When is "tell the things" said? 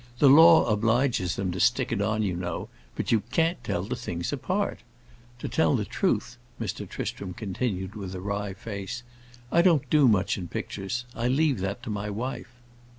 3.63-4.33